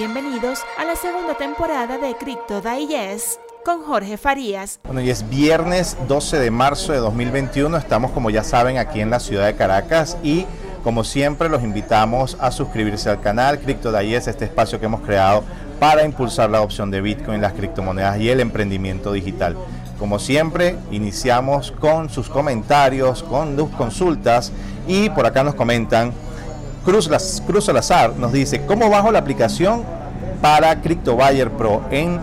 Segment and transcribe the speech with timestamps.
[0.00, 4.80] bienvenidos a la segunda temporada de Crypto Digest con Jorge Farías.
[4.84, 7.76] Bueno, y es viernes 12 de marzo de 2021.
[7.76, 10.46] Estamos, como ya saben, aquí en la ciudad de Caracas y
[10.82, 15.44] como siempre los invitamos a suscribirse al canal Crypto Digest, este espacio que hemos creado
[15.78, 19.54] para impulsar la adopción de Bitcoin, las criptomonedas y el emprendimiento digital.
[19.98, 24.50] Como siempre, iniciamos con sus comentarios, con sus consultas
[24.88, 26.14] y por acá nos comentan,
[26.84, 27.10] Cruz,
[27.46, 29.99] Cruz Salazar nos dice, ¿cómo bajo la aplicación
[30.40, 32.20] para CryptoBuyer Pro en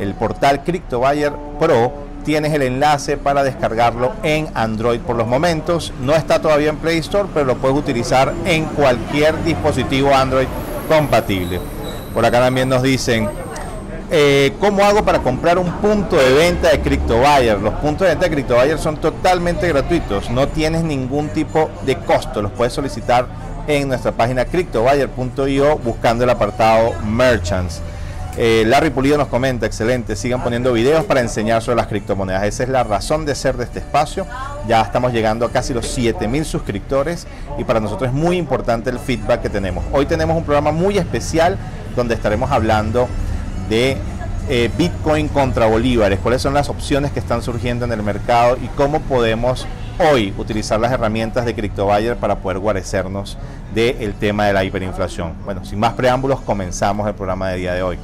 [0.00, 1.92] el portal CryptoBuyer Pro,
[2.24, 5.92] tienes el enlace para descargarlo en Android por los momentos.
[6.02, 10.46] No está todavía en Play Store, pero lo puedes utilizar en cualquier dispositivo Android
[10.88, 11.60] compatible.
[12.14, 13.28] Por acá también nos dicen,
[14.10, 17.58] eh, ¿cómo hago para comprar un punto de venta de CryptoBuyer?
[17.58, 22.40] Los puntos de venta de CryptoBuyer son totalmente gratuitos, no tienes ningún tipo de costo,
[22.40, 23.26] los puedes solicitar
[23.68, 27.82] en nuestra página cryptobuyer.io buscando el apartado Merchants.
[28.38, 32.44] Eh, Larry Pulido nos comenta, excelente, sigan poniendo videos para enseñar sobre las criptomonedas.
[32.44, 34.26] Esa es la razón de ser de este espacio.
[34.66, 37.26] Ya estamos llegando a casi los 7000 suscriptores
[37.58, 39.84] y para nosotros es muy importante el feedback que tenemos.
[39.92, 41.58] Hoy tenemos un programa muy especial
[41.94, 43.06] donde estaremos hablando
[43.68, 43.98] de
[44.48, 48.68] eh, Bitcoin contra bolívares, cuáles son las opciones que están surgiendo en el mercado y
[48.68, 49.66] cómo podemos
[49.98, 53.36] hoy utilizar las herramientas de CryptoBuyer para poder guarecernos
[53.74, 55.34] del tema de la hiperinflación.
[55.44, 57.98] Bueno, sin más preámbulos, comenzamos el programa de día de hoy.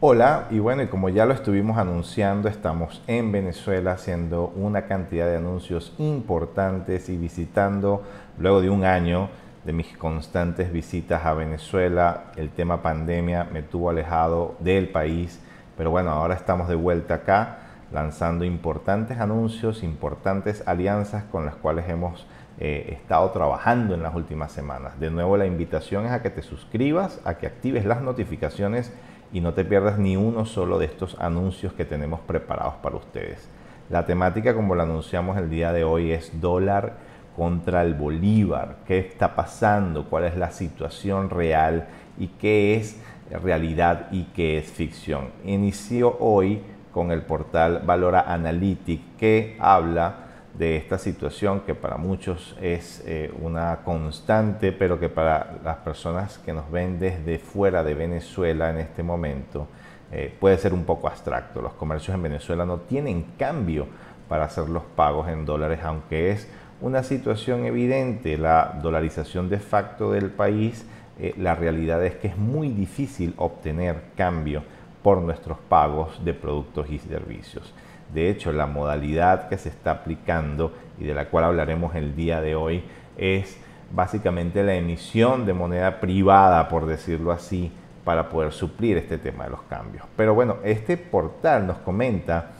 [0.00, 5.26] Hola, y bueno, y como ya lo estuvimos anunciando, estamos en Venezuela haciendo una cantidad
[5.26, 8.02] de anuncios importantes y visitando,
[8.38, 9.28] luego de un año
[9.64, 15.38] de mis constantes visitas a Venezuela, el tema pandemia me tuvo alejado del país,
[15.76, 17.58] pero bueno, ahora estamos de vuelta acá
[17.96, 22.26] lanzando importantes anuncios, importantes alianzas con las cuales hemos
[22.58, 25.00] eh, estado trabajando en las últimas semanas.
[25.00, 28.92] De nuevo la invitación es a que te suscribas, a que actives las notificaciones
[29.32, 33.48] y no te pierdas ni uno solo de estos anuncios que tenemos preparados para ustedes.
[33.88, 36.98] La temática, como lo anunciamos el día de hoy, es dólar
[37.34, 38.76] contra el bolívar.
[38.86, 40.04] ¿Qué está pasando?
[40.10, 41.86] ¿Cuál es la situación real?
[42.18, 43.00] ¿Y qué es
[43.42, 45.30] realidad y qué es ficción?
[45.46, 46.60] Inició hoy
[46.96, 50.14] con el portal Valora Analytic que habla
[50.56, 56.38] de esta situación que para muchos es eh, una constante, pero que para las personas
[56.38, 59.68] que nos ven desde fuera de Venezuela en este momento
[60.10, 61.60] eh, puede ser un poco abstracto.
[61.60, 63.86] Los comercios en Venezuela no tienen cambio
[64.26, 66.48] para hacer los pagos en dólares, aunque es
[66.80, 70.86] una situación evidente, la dolarización de facto del país,
[71.18, 74.62] eh, la realidad es que es muy difícil obtener cambio
[75.06, 77.72] por nuestros pagos de productos y servicios.
[78.12, 82.40] De hecho, la modalidad que se está aplicando y de la cual hablaremos el día
[82.40, 82.82] de hoy
[83.16, 83.56] es
[83.92, 87.70] básicamente la emisión de moneda privada, por decirlo así,
[88.02, 90.04] para poder suplir este tema de los cambios.
[90.16, 92.50] Pero bueno, este portal nos comenta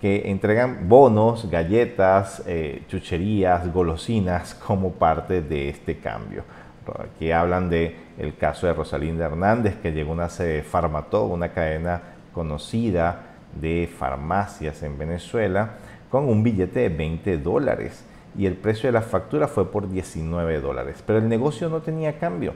[0.00, 6.44] que entregan bonos, galletas, eh, chucherías, golosinas como parte de este cambio.
[6.98, 12.00] Aquí hablan de el caso de Rosalinda Hernández, que llegó a una Farmatodo, una cadena
[12.32, 13.22] conocida
[13.60, 15.70] de farmacias en Venezuela
[16.10, 18.04] con un billete de 20 dólares
[18.36, 22.18] y el precio de la factura fue por 19 dólares, pero el negocio no tenía
[22.18, 22.54] cambio.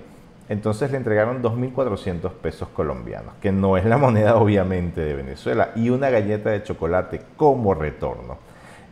[0.49, 5.91] Entonces le entregaron 2.400 pesos colombianos, que no es la moneda obviamente de Venezuela, y
[5.91, 8.39] una galleta de chocolate como retorno.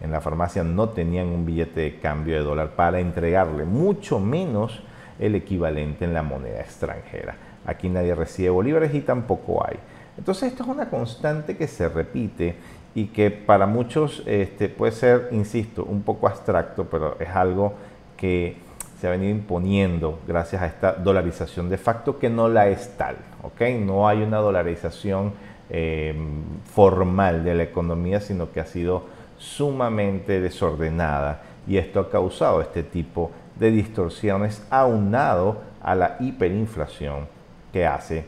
[0.01, 4.83] En la farmacia no tenían un billete de cambio de dólar para entregarle, mucho menos
[5.21, 7.37] el equivalente en la moneda extranjera.
[7.67, 9.77] Aquí nadie recibe bolívares y tampoco hay.
[10.19, 12.57] Entonces esto es una constante que se repite
[12.95, 17.75] y que para muchos este, puede ser, insisto, un poco abstracto, pero es algo
[18.17, 18.57] que
[19.01, 23.17] se ha venido imponiendo gracias a esta dolarización de facto que no la es tal,
[23.43, 23.63] ¿ok?
[23.81, 25.33] No hay una dolarización
[25.71, 26.15] eh,
[26.75, 29.05] formal de la economía, sino que ha sido
[29.39, 33.31] sumamente desordenada y esto ha causado este tipo
[33.61, 37.29] de distorsiones aunado a la hiperinflación
[37.73, 38.25] que hace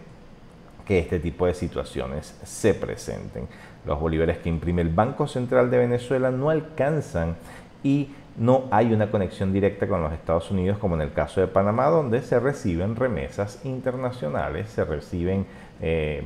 [0.87, 3.49] que este tipo de situaciones se presenten.
[3.87, 7.37] Los bolívares que imprime el Banco Central de Venezuela no alcanzan
[7.83, 11.49] y no hay una conexión directa con los Estados Unidos como en el caso de
[11.49, 15.47] Panamá, donde se reciben remesas internacionales, se reciben,
[15.81, 16.23] eh,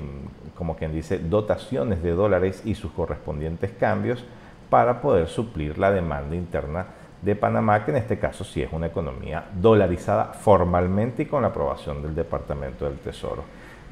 [0.56, 4.24] como quien dice, dotaciones de dólares y sus correspondientes cambios
[4.70, 6.86] para poder suplir la demanda interna
[7.22, 11.48] de Panamá, que en este caso sí es una economía dolarizada formalmente y con la
[11.48, 13.44] aprobación del Departamento del Tesoro.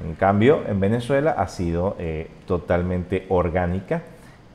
[0.04, 4.02] En cambio, en Venezuela ha sido eh, totalmente orgánica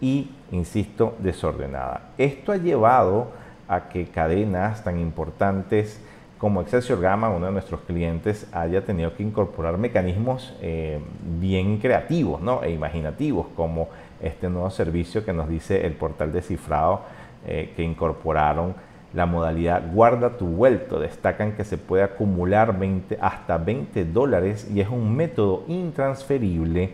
[0.02, 2.12] y, insisto, desordenada.
[2.18, 3.32] Esto ha llevado
[3.68, 6.02] a que cadenas tan importantes
[6.38, 12.42] como Excelsior Gamma, uno de nuestros clientes, haya tenido que incorporar mecanismos eh, bien creativos
[12.42, 12.64] ¿no?
[12.64, 13.90] e imaginativos, como
[14.22, 17.02] este nuevo servicio que nos dice el portal de cifrado
[17.46, 18.76] eh, que incorporaron
[19.14, 21.00] la modalidad guarda tu vuelto.
[21.00, 26.94] Destacan que se puede acumular 20, hasta 20 dólares y es un método intransferible,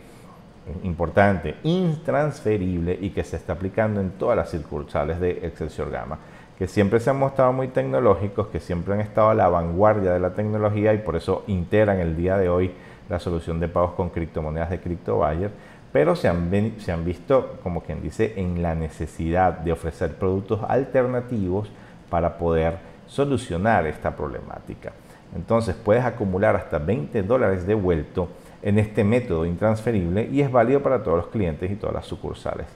[0.84, 6.20] importante, intransferible y que se está aplicando en todas las circunstancias de Excelsior Gamma
[6.58, 10.20] que siempre se han mostrado muy tecnológicos, que siempre han estado a la vanguardia de
[10.20, 12.72] la tecnología y por eso integran el día de hoy
[13.10, 15.52] la solución de pagos con criptomonedas de CryptoBuyer,
[15.96, 21.72] pero se han, visto, como quien dice, en la necesidad de ofrecer productos alternativos
[22.10, 24.92] para poder solucionar esta problemática.
[25.34, 28.28] Entonces puedes acumular hasta 20 dólares de vuelto
[28.62, 32.68] en este método intransferible y es válido para todos los clientes y todas las sucursales.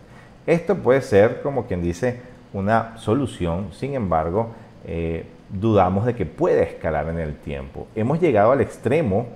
[0.47, 2.21] Esto puede ser, como quien dice,
[2.53, 4.51] una solución, sin embargo,
[4.87, 7.85] eh, dudamos de que pueda escalar en el tiempo.
[7.95, 9.27] Hemos llegado al extremo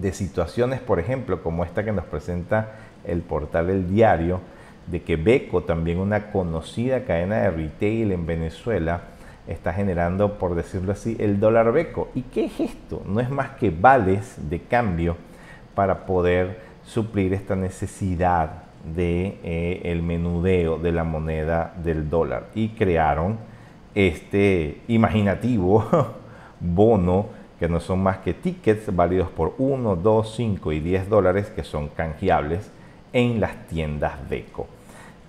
[0.00, 2.72] de situaciones, por ejemplo, como esta que nos presenta
[3.04, 4.40] el portal El Diario,
[4.86, 9.02] de que Beco, también una conocida cadena de retail en Venezuela,
[9.46, 12.08] está generando, por decirlo así, el dólar Beco.
[12.14, 13.02] ¿Y qué es esto?
[13.06, 15.16] No es más que vales de cambio
[15.74, 18.64] para poder suplir esta necesidad
[18.94, 23.38] de eh, el menudeo de la moneda del dólar y crearon
[23.94, 25.84] este imaginativo
[26.60, 27.26] bono
[27.60, 31.62] que no son más que tickets válidos por 1, 2, 5 y 10 dólares que
[31.62, 32.70] son canjeables
[33.12, 34.66] en las tiendas DECO.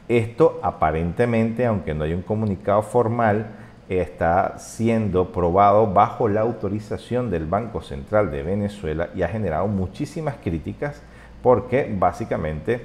[0.07, 3.47] Esto aparentemente, aunque no hay un comunicado formal,
[3.89, 10.35] está siendo probado bajo la autorización del Banco Central de Venezuela y ha generado muchísimas
[10.41, 11.01] críticas
[11.43, 12.81] porque básicamente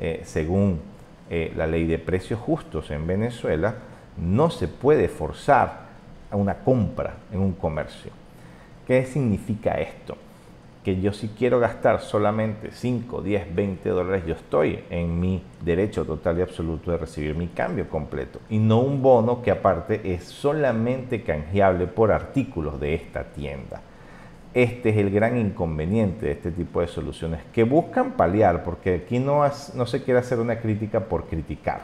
[0.00, 0.80] eh, según
[1.28, 3.74] eh, la ley de precios justos en Venezuela,
[4.16, 5.86] no se puede forzar
[6.30, 8.25] una compra en un comercio.
[8.86, 10.16] ¿Qué significa esto?
[10.84, 16.04] Que yo si quiero gastar solamente 5, 10, 20 dólares, yo estoy en mi derecho
[16.04, 20.22] total y absoluto de recibir mi cambio completo y no un bono que aparte es
[20.24, 23.80] solamente canjeable por artículos de esta tienda.
[24.54, 29.18] Este es el gran inconveniente de este tipo de soluciones que buscan paliar, porque aquí
[29.18, 29.42] no,
[29.74, 31.80] no se quiere hacer una crítica por criticar.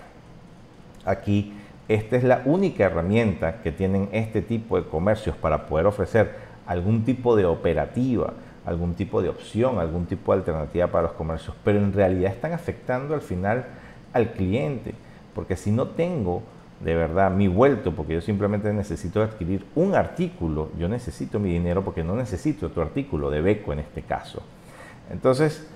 [1.04, 1.52] Aquí
[1.88, 7.04] esta es la única herramienta que tienen este tipo de comercios para poder ofrecer algún
[7.04, 8.32] tipo de operativa,
[8.64, 12.52] algún tipo de opción, algún tipo de alternativa para los comercios, pero en realidad están
[12.52, 13.66] afectando al final
[14.12, 14.94] al cliente,
[15.34, 16.42] porque si no tengo
[16.80, 21.82] de verdad mi vuelto, porque yo simplemente necesito adquirir un artículo, yo necesito mi dinero
[21.82, 24.42] porque no necesito tu artículo de Beco en este caso.
[25.10, 25.66] Entonces,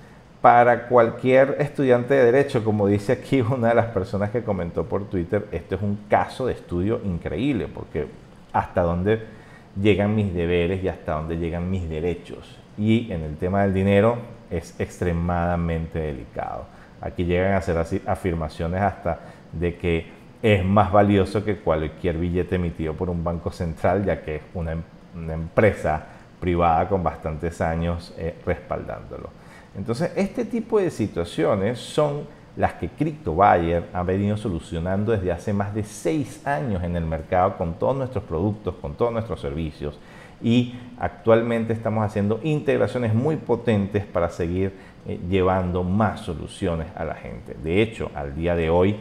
[0.41, 5.05] para cualquier estudiante de derecho, como dice aquí una de las personas que comentó por
[5.05, 8.07] Twitter, esto es un caso de estudio increíble, porque
[8.51, 9.36] hasta dónde
[9.81, 12.57] llegan mis deberes y hasta dónde llegan mis derechos.
[12.77, 14.17] Y en el tema del dinero
[14.49, 16.65] es extremadamente delicado.
[17.01, 19.19] Aquí llegan a hacer afirmaciones hasta
[19.51, 20.05] de que
[20.41, 24.73] es más valioso que cualquier billete emitido por un banco central, ya que es una,
[24.73, 24.81] em,
[25.29, 26.05] empresa
[26.39, 29.29] privada con bastantes años eh, respaldándolo.
[29.75, 32.25] Entonces, este tipo de situaciones son
[32.57, 37.57] las que CryptoBuyer ha venido solucionando desde hace más de seis años en el mercado
[37.57, 39.97] con todos nuestros productos, con todos nuestros servicios.
[40.41, 44.73] Y actualmente estamos haciendo integraciones muy potentes para seguir
[45.07, 47.55] eh, llevando más soluciones a la gente.
[47.63, 48.95] De hecho, al día de hoy,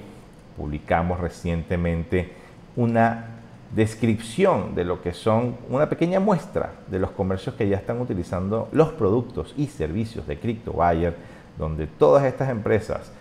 [0.57, 2.33] publicamos recientemente
[2.77, 3.37] una
[3.75, 8.69] descripción de lo que son una pequeña muestra de los comercios que ya están utilizando
[8.73, 11.15] los productos y servicios de CryptoBuyer,
[11.59, 13.13] donde todas estas empresas,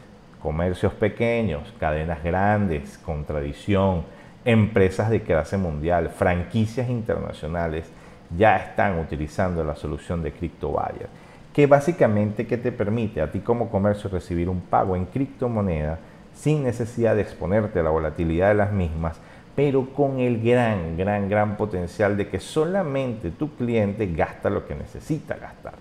[0.42, 4.04] comercios pequeños, cadenas grandes, con tradición,
[4.46, 7.90] empresas de clase mundial, franquicias internacionales,
[8.38, 11.08] ya están utilizando la solución de CryptoBuyer,
[11.54, 16.00] que básicamente que te permite a ti como comercio recibir un pago en criptomoneda
[16.34, 19.18] sin necesidad de exponerte a la volatilidad de las mismas,
[19.56, 24.76] pero con el gran, gran, gran potencial de que solamente tu cliente gasta lo que
[24.76, 25.74] necesita gastar.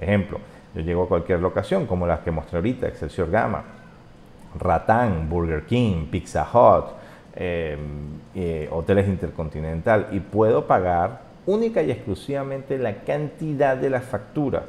[0.00, 0.40] Ejemplo,
[0.74, 3.62] yo llego a cualquier locación como las que mostré ahorita, Excelsior Gama,
[4.58, 6.86] Ratán, Burger King, Pizza Hut,
[7.34, 7.78] em,
[8.34, 14.64] eh, Hoteles Intercontinental y puedo pagar única y exclusivamente la cantidad de la factura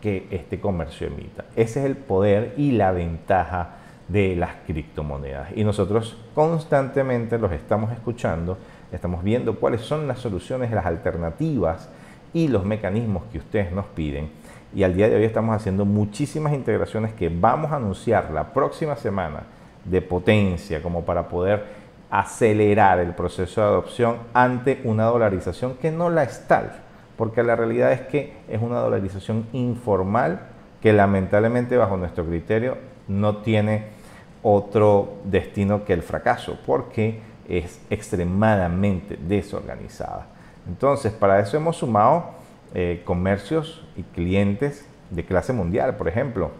[0.00, 1.44] que este comercio emita.
[1.56, 3.76] Ese es el poder y la ventaja
[4.08, 5.48] de las criptomonedas.
[5.56, 8.56] Y nosotros constantemente los estamos escuchando,
[8.92, 11.88] estamos viendo cuáles son las soluciones, las alternativas
[12.32, 14.30] y los mecanismos que ustedes nos piden.
[14.76, 18.94] Y al día de hoy estamos haciendo muchísimas integraciones que vamos a anunciar la próxima
[18.94, 19.44] semana
[19.86, 21.64] de potencia, como para poder
[22.10, 26.72] acelerar el proceso de adopción ante una dolarización que no la es tal,
[27.16, 30.40] porque la realidad es que es una dolarización informal
[30.82, 32.76] que lamentablemente bajo nuestro criterio
[33.08, 33.86] no tiene
[34.42, 40.26] otro destino que el fracaso, porque es extremadamente desorganizada.
[40.68, 42.35] Entonces, para eso hemos sumado
[42.78, 45.96] eh, comercios y clientes de clase mundial.
[45.96, 46.50] Por ejemplo,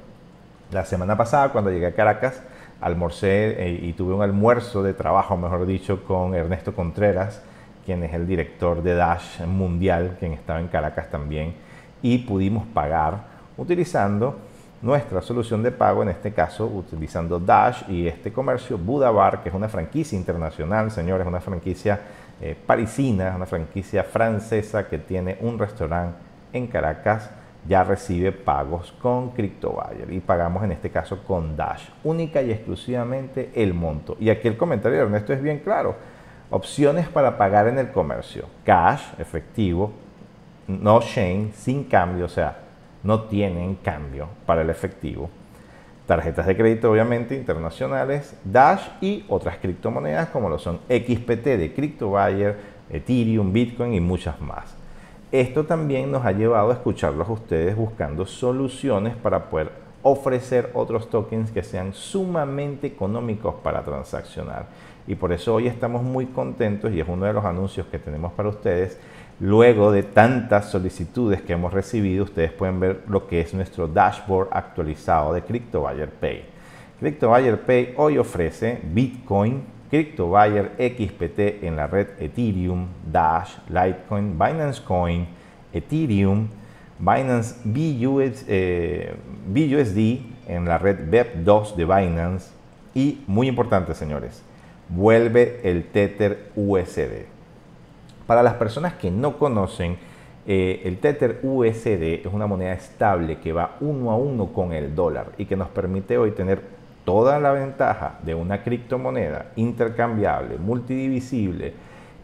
[0.73, 2.43] la semana pasada cuando llegué a Caracas,
[2.81, 7.43] almorcé eh, y tuve un almuerzo de trabajo, mejor dicho, con Ernesto Contreras,
[7.85, 11.53] quien es el director de Dash Mundial, quien estaba en Caracas también,
[12.01, 13.19] y pudimos pagar
[13.59, 14.39] utilizando
[14.81, 19.55] nuestra solución de pago, en este caso utilizando Dash y este comercio Budabar, que es
[19.55, 22.01] una franquicia internacional, señores, una franquicia
[22.41, 26.19] eh, parisina, una franquicia francesa que tiene un restaurante
[26.53, 27.31] en Caracas,
[27.67, 33.51] ya recibe pagos con CryptoBuyer y pagamos en este caso con Dash, única y exclusivamente
[33.55, 34.17] el monto.
[34.21, 35.97] Y aquí el comentario de Ernesto es bien claro.
[36.51, 38.45] Opciones para pagar en el comercio.
[38.65, 39.93] Cash, efectivo,
[40.69, 42.57] no chain, sin cambio, o sea,
[43.03, 45.29] no tienen cambio para el efectivo.
[46.07, 52.57] Tarjetas de crédito obviamente internacionales, Dash y otras criptomonedas como lo son XPT de CryptoBuyer,
[52.91, 54.77] Ethereum, Bitcoin y muchas más.
[55.33, 59.73] Esto también nos ha llevado a escucharlos a ustedes buscando soluciones para poder
[60.03, 64.67] ofrecer otros tokens que sean sumamente económicos para transaccionar.
[65.09, 68.33] Y por eso hoy estamos muy contentos y es uno de los anuncios que tenemos
[68.33, 69.01] para ustedes
[69.39, 74.49] Luego de tantas solicitudes que hemos recibido, ustedes pueden ver lo que es nuestro dashboard
[74.51, 76.45] actualizado de CryptoBuyer Pay.
[77.01, 85.27] CryptoBuyer Pay hoy ofrece Bitcoin, CryptoBuyer XPT en la red Ethereum, Dash, Litecoin, Binance Coin,
[85.71, 86.49] Ethereum,
[86.99, 89.17] Binance BUSD eh,
[90.49, 92.51] en la red BEP2 de Binance
[92.95, 94.43] y muy importante señores,
[94.89, 97.36] vuelve el Tether USD.
[98.27, 99.97] Para las personas que no conocen,
[100.49, 104.95] eh, el Tether USD es una moneda estable que va uno a uno con el
[104.95, 106.63] dólar y que nos permite hoy tener
[107.05, 111.73] toda la ventaja de una criptomoneda intercambiable, multidivisible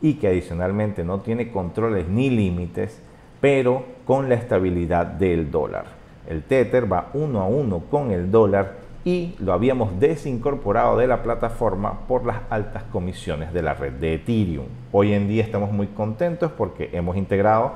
[0.00, 3.00] y que adicionalmente no tiene controles ni límites,
[3.40, 5.84] pero con la estabilidad del dólar.
[6.28, 11.22] El Tether va uno a uno con el dólar y lo habíamos desincorporado de la
[11.22, 14.66] plataforma por las altas comisiones de la red de Ethereum.
[14.92, 17.72] Hoy en día estamos muy contentos porque hemos integrado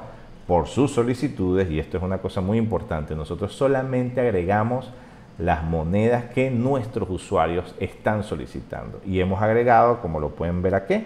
[0.46, 4.92] por sus solicitudes, y esto es una cosa muy importante, nosotros solamente agregamos
[5.38, 9.00] las monedas que nuestros usuarios están solicitando.
[9.04, 11.04] Y hemos agregado, como lo pueden ver aquí,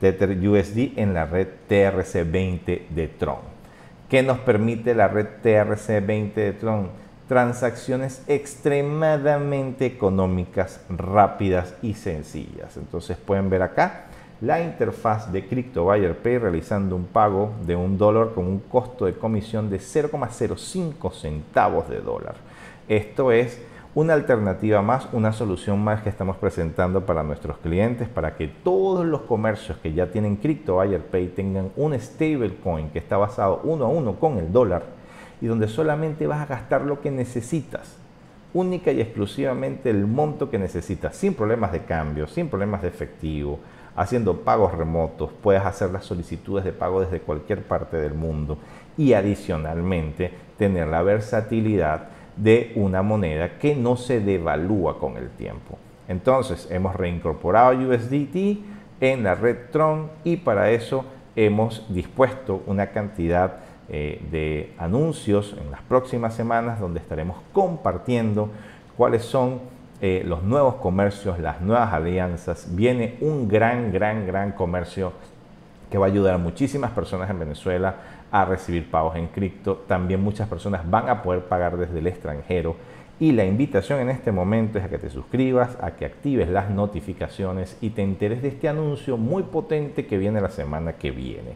[0.00, 3.52] Tether USD en la red TRC20 de Tron.
[4.08, 7.01] ¿Qué nos permite la red TRC20 de Tron?
[7.32, 12.76] Transacciones extremadamente económicas, rápidas y sencillas.
[12.76, 14.04] Entonces pueden ver acá
[14.42, 19.06] la interfaz de Crypto Buyer Pay realizando un pago de un dólar con un costo
[19.06, 22.34] de comisión de 0,05 centavos de dólar.
[22.86, 23.62] Esto es
[23.94, 29.06] una alternativa más, una solución más que estamos presentando para nuestros clientes para que todos
[29.06, 33.86] los comercios que ya tienen Crypto Buyer Pay tengan un stablecoin que está basado uno
[33.86, 35.00] a uno con el dólar
[35.42, 37.96] y donde solamente vas a gastar lo que necesitas,
[38.54, 43.58] única y exclusivamente el monto que necesitas, sin problemas de cambio, sin problemas de efectivo,
[43.96, 48.56] haciendo pagos remotos, puedes hacer las solicitudes de pago desde cualquier parte del mundo
[48.96, 55.76] y adicionalmente tener la versatilidad de una moneda que no se devalúa con el tiempo.
[56.06, 58.60] Entonces hemos reincorporado USDT
[59.00, 63.61] en la red Tron y para eso hemos dispuesto una cantidad
[63.94, 68.48] eh, de anuncios en las próximas semanas donde estaremos compartiendo
[68.96, 69.60] cuáles son
[70.00, 72.74] eh, los nuevos comercios, las nuevas alianzas.
[72.74, 75.12] Viene un gran, gran, gran comercio
[75.90, 77.96] que va a ayudar a muchísimas personas en Venezuela
[78.30, 79.84] a recibir pagos en cripto.
[79.86, 82.76] También muchas personas van a poder pagar desde el extranjero.
[83.20, 86.70] Y la invitación en este momento es a que te suscribas, a que actives las
[86.70, 91.52] notificaciones y te enteres de este anuncio muy potente que viene la semana que viene.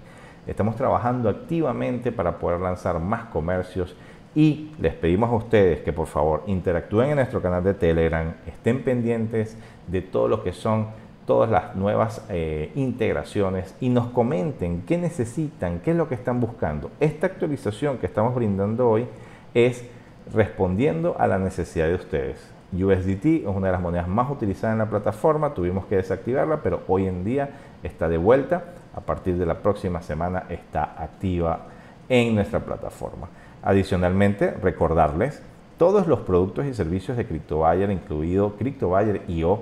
[0.46, 3.96] Estamos trabajando activamente para poder lanzar más comercios
[4.34, 8.84] y les pedimos a ustedes que por favor interactúen en nuestro canal de Telegram, estén
[8.84, 9.56] pendientes
[9.88, 10.88] de todo lo que son
[11.26, 16.40] todas las nuevas eh, integraciones y nos comenten qué necesitan, qué es lo que están
[16.40, 16.90] buscando.
[17.00, 19.06] Esta actualización que estamos brindando hoy
[19.54, 19.84] es
[20.32, 22.55] respondiendo a la necesidad de ustedes.
[22.72, 26.82] USDT es una de las monedas más utilizadas en la plataforma, tuvimos que desactivarla, pero
[26.88, 27.50] hoy en día
[27.82, 28.64] está de vuelta.
[28.94, 31.66] A partir de la próxima semana está activa
[32.08, 33.28] en nuestra plataforma.
[33.62, 35.42] Adicionalmente, recordarles
[35.76, 39.60] todos los productos y servicios de CryptoBuyer, incluido CryptoBuyer IO,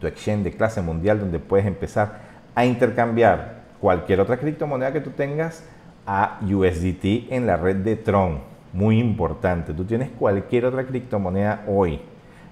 [0.00, 2.18] tu exchange de clase mundial donde puedes empezar
[2.54, 5.64] a intercambiar cualquier otra criptomoneda que tú tengas
[6.06, 8.53] a USDT en la red de Tron.
[8.74, 12.00] Muy importante, tú tienes cualquier otra criptomoneda hoy.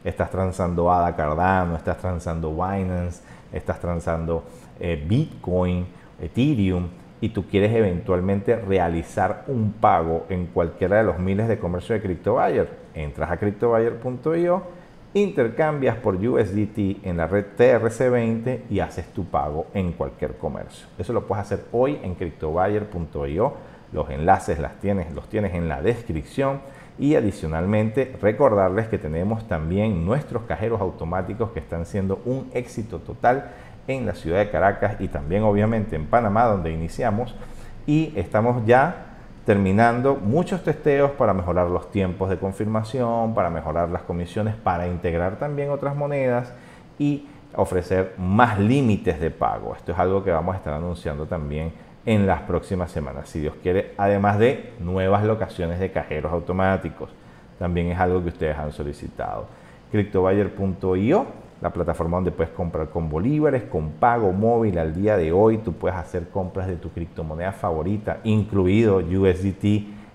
[0.05, 4.45] Estás transando ADA Cardano, estás transando Binance, estás transando
[4.79, 5.85] eh, Bitcoin,
[6.21, 6.87] Ethereum
[7.21, 12.07] y tú quieres eventualmente realizar un pago en cualquiera de los miles de comercios de
[12.07, 14.63] CryptoBuyer, entras a cryptobuyer.io,
[15.15, 20.87] intercambias por USDT en la red TRC20 y haces tu pago en cualquier comercio.
[20.99, 23.72] Eso lo puedes hacer hoy en cryptobuyer.io.
[23.93, 26.61] Los enlaces las tienes, los tienes en la descripción.
[26.99, 33.51] Y adicionalmente recordarles que tenemos también nuestros cajeros automáticos que están siendo un éxito total
[33.89, 37.35] en la ciudad de Caracas y también obviamente en Panamá donde iniciamos
[37.87, 39.07] y estamos ya
[39.45, 45.37] terminando muchos testeos para mejorar los tiempos de confirmación, para mejorar las comisiones, para integrar
[45.37, 46.53] también otras monedas
[46.99, 49.75] y ofrecer más límites de pago.
[49.75, 51.73] Esto es algo que vamos a estar anunciando también
[52.05, 57.11] en las próximas semanas, si Dios quiere, además de nuevas locaciones de cajeros automáticos.
[57.59, 59.47] También es algo que ustedes han solicitado.
[59.91, 65.59] CryptoBuyer.io la plataforma donde puedes comprar con bolívares, con pago móvil al día de hoy.
[65.59, 69.65] Tú puedes hacer compras de tu criptomoneda favorita, incluido USDT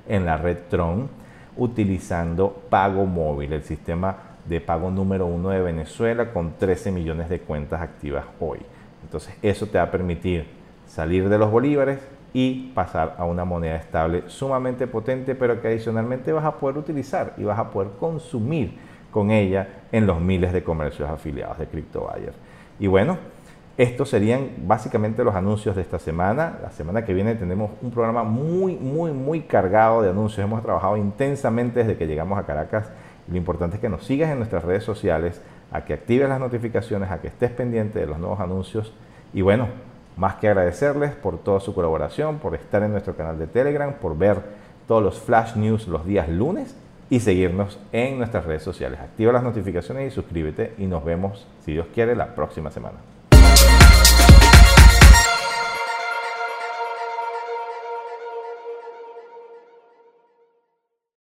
[0.10, 1.08] en la red Tron,
[1.56, 7.39] utilizando pago móvil, el sistema de pago número uno de Venezuela con 13 millones de
[7.39, 8.60] cuentas activas hoy.
[9.03, 10.56] Entonces eso te va a permitir
[10.88, 12.00] salir de los bolívares
[12.34, 17.34] y pasar a una moneda estable sumamente potente, pero que adicionalmente vas a poder utilizar
[17.38, 18.77] y vas a poder consumir
[19.12, 22.34] con ella en los miles de comercios afiliados de CryptoBuyer.
[22.79, 23.17] Y bueno,
[23.77, 26.60] estos serían básicamente los anuncios de esta semana.
[26.62, 30.44] La semana que viene tenemos un programa muy, muy, muy cargado de anuncios.
[30.44, 32.89] Hemos trabajado intensamente desde que llegamos a Caracas.
[33.27, 35.41] Lo importante es que nos sigas en nuestras redes sociales,
[35.72, 38.94] a que actives las notificaciones, a que estés pendiente de los nuevos anuncios.
[39.34, 39.67] Y bueno,
[40.17, 44.17] más que agradecerles por toda su colaboración, por estar en nuestro canal de Telegram, por
[44.17, 44.41] ver
[44.88, 46.75] todos los flash news los días lunes
[47.09, 49.00] y seguirnos en nuestras redes sociales.
[49.00, 52.98] Activa las notificaciones y suscríbete y nos vemos, si Dios quiere, la próxima semana.